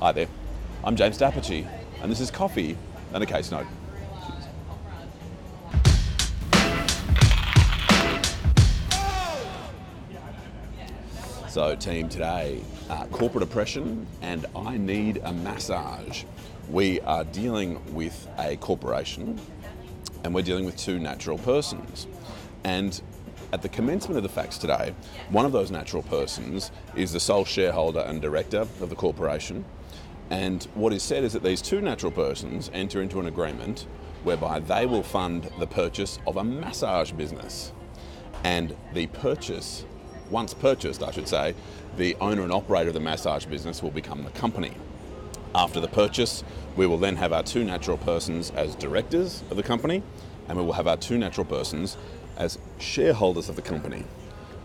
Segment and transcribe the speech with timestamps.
[0.00, 0.28] Hi there.
[0.82, 1.66] I'm James D'Apice,
[2.00, 2.74] and this is Coffee
[3.12, 3.66] and a Case Note.
[11.50, 16.24] So, team, today, uh, corporate oppression and I need a massage.
[16.70, 19.38] We are dealing with a corporation
[20.24, 22.06] and we're dealing with two natural persons.
[22.64, 22.98] And
[23.52, 24.94] at the commencement of the facts today,
[25.28, 29.62] one of those natural persons is the sole shareholder and director of the corporation.
[30.30, 33.86] And what is said is that these two natural persons enter into an agreement
[34.22, 37.72] whereby they will fund the purchase of a massage business.
[38.44, 39.84] And the purchase
[40.30, 41.54] once purchased, I should say,
[41.96, 44.72] the owner and operator of the massage business will become the company.
[45.54, 46.44] After the purchase,
[46.76, 50.02] we will then have our two natural persons as directors of the company,
[50.48, 51.96] and we will have our two natural persons
[52.36, 54.04] as shareholders of the company.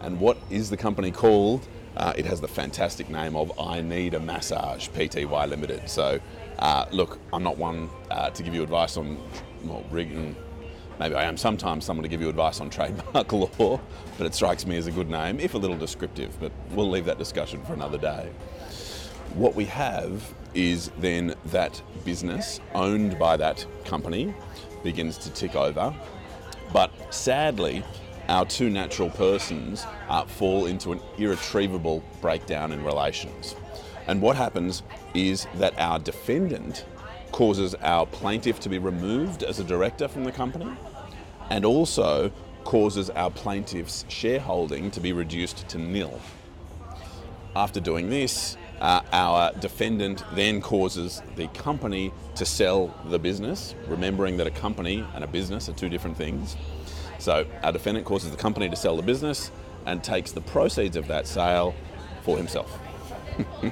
[0.00, 1.66] And what is the company called?
[1.96, 5.88] Uh, it has the fantastic name of I Need a Massage Pty Limited.
[5.88, 6.20] So,
[6.58, 9.18] uh, look, I'm not one uh, to give you advice on
[9.64, 10.36] well, rigging
[11.00, 13.80] Maybe I am sometimes someone to give you advice on trademark law,
[14.16, 17.04] but it strikes me as a good name, if a little descriptive, but we'll leave
[17.06, 18.30] that discussion for another day.
[19.34, 24.32] What we have is then that business owned by that company
[24.84, 25.92] begins to tick over,
[26.72, 27.82] but sadly,
[28.28, 33.54] our two natural persons uh, fall into an irretrievable breakdown in relations.
[34.06, 34.82] And what happens
[35.14, 36.84] is that our defendant
[37.32, 40.70] causes our plaintiff to be removed as a director from the company
[41.50, 42.30] and also
[42.64, 46.20] causes our plaintiff's shareholding to be reduced to nil.
[47.56, 54.36] After doing this, uh, our defendant then causes the company to sell the business, remembering
[54.38, 56.56] that a company and a business are two different things.
[57.18, 59.50] So, our defendant causes the company to sell the business
[59.86, 61.74] and takes the proceeds of that sale
[62.22, 62.78] for himself.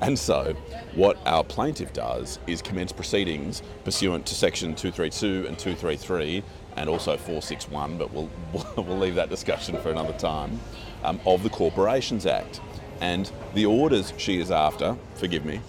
[0.00, 0.54] And so,
[0.94, 6.44] what our plaintiff does is commence proceedings pursuant to section 232 and 233
[6.76, 8.30] and also 461, but we'll,
[8.76, 10.60] we'll leave that discussion for another time,
[11.02, 12.60] um, of the Corporations Act.
[13.00, 15.60] And the orders she is after, forgive me,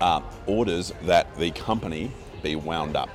[0.00, 3.10] uh, orders that the company be wound up.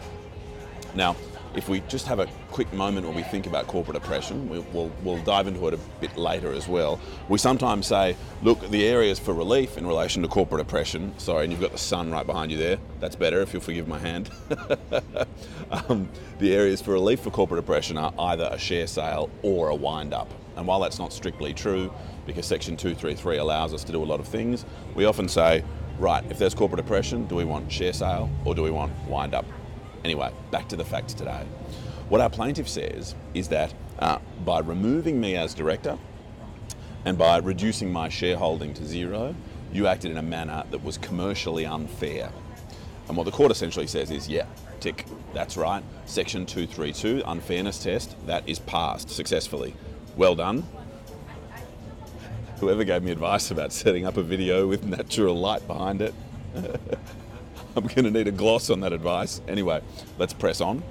[0.95, 1.15] Now,
[1.55, 4.91] if we just have a quick moment when we think about corporate oppression, we, will
[5.03, 6.99] we'll dive into it a bit later as well.
[7.27, 11.51] We sometimes say, look, the areas for relief in relation to corporate oppression, sorry, and
[11.51, 14.29] you've got the sun right behind you there, that's better if you'll forgive my hand.
[15.71, 19.75] um, the areas for relief for corporate oppression are either a share sale or a
[19.75, 20.29] wind up.
[20.55, 21.93] And while that's not strictly true,
[22.25, 24.65] because Section 233 allows us to do a lot of things,
[24.95, 25.63] we often say,
[26.01, 29.33] right, if there's corporate oppression, do we want share sale or do we want wind
[29.33, 29.45] up?
[30.03, 31.45] Anyway, back to the facts today.
[32.09, 35.97] What our plaintiff says is that uh, by removing me as director
[37.05, 39.35] and by reducing my shareholding to zero,
[39.71, 42.31] you acted in a manner that was commercially unfair.
[43.07, 44.45] And what the court essentially says is, yeah,
[44.79, 45.83] tick, that's right.
[46.05, 49.75] Section 232, unfairness test, that is passed successfully.
[50.17, 50.65] Well done.
[52.61, 56.13] Whoever gave me advice about setting up a video with natural light behind it.
[57.75, 59.41] I'm going to need a gloss on that advice.
[59.47, 59.81] Anyway,
[60.19, 60.83] let's press on.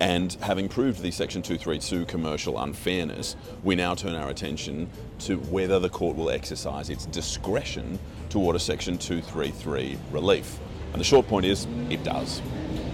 [0.00, 4.88] And having proved the Section 232 commercial unfairness, we now turn our attention
[5.18, 7.98] to whether the court will exercise its discretion
[8.30, 10.58] to order Section 233 relief.
[10.92, 12.40] And the short point is, it does.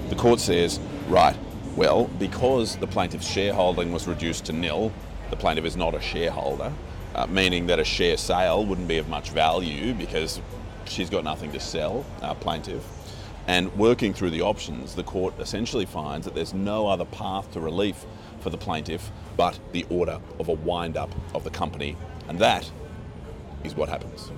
[0.09, 1.36] The court says, right,
[1.76, 4.92] well, because the plaintiff's shareholding was reduced to nil,
[5.31, 6.72] the plaintiff is not a shareholder,
[7.14, 10.41] uh, meaning that a share sale wouldn't be of much value because
[10.86, 12.84] she's got nothing to sell, our plaintiff.
[13.47, 17.60] And working through the options, the court essentially finds that there's no other path to
[17.60, 18.06] relief
[18.41, 21.97] for the plaintiff but the order of a wind up of the company.
[22.28, 22.70] And that
[23.64, 24.30] is what happens.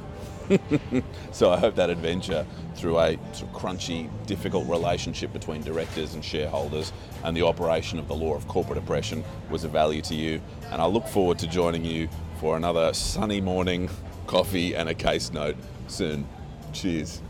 [1.33, 6.25] so I hope that adventure through a sort of crunchy, difficult relationship between directors and
[6.25, 6.93] shareholders
[7.25, 10.41] and the operation of the law of corporate oppression was of value to you.
[10.71, 13.89] And I look forward to joining you for another sunny morning,
[14.27, 15.57] coffee, and a case note
[15.89, 16.27] soon.
[16.73, 17.23] Cheers.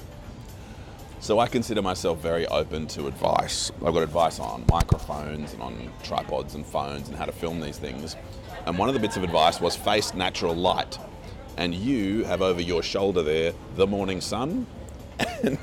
[1.19, 3.71] so I consider myself very open to advice.
[3.85, 7.77] I've got advice on microphones and on tripods and phones and how to film these
[7.77, 8.15] things.
[8.65, 10.97] And one of the bits of advice was face natural light.
[11.57, 14.65] And you have over your shoulder there the morning sun,
[15.43, 15.59] and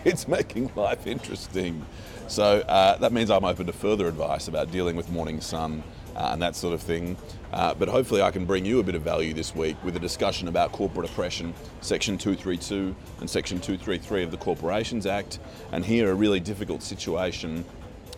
[0.04, 1.84] it's making life interesting.
[2.26, 5.82] So uh, that means I'm open to further advice about dealing with morning sun
[6.16, 7.16] uh, and that sort of thing.
[7.52, 9.98] Uh, but hopefully, I can bring you a bit of value this week with a
[9.98, 15.38] discussion about corporate oppression, Section 232 and Section 233 of the Corporations Act,
[15.72, 17.64] and here a really difficult situation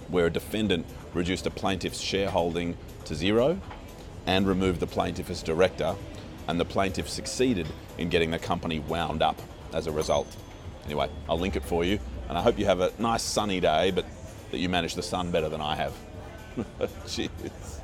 [0.08, 2.76] where a defendant reduced a plaintiff's shareholding
[3.06, 3.58] to zero
[4.26, 5.94] and removed the plaintiff as director,
[6.48, 7.66] and the plaintiff succeeded
[7.98, 9.40] in getting the company wound up
[9.72, 10.36] as a result.
[10.84, 11.98] Anyway, I'll link it for you,
[12.28, 14.04] and I hope you have a nice sunny day, but
[14.50, 15.94] that you manage the sun better than I have.
[17.08, 17.81] Cheers.